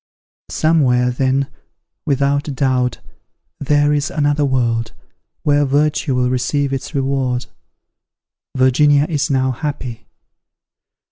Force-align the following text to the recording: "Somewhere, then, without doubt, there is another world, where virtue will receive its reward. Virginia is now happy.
"Somewhere, 0.49 1.11
then, 1.11 1.47
without 2.07 2.45
doubt, 2.55 3.01
there 3.59 3.93
is 3.93 4.09
another 4.09 4.43
world, 4.43 4.93
where 5.43 5.63
virtue 5.63 6.15
will 6.15 6.31
receive 6.31 6.73
its 6.73 6.95
reward. 6.95 7.45
Virginia 8.57 9.05
is 9.07 9.29
now 9.29 9.51
happy. 9.51 10.07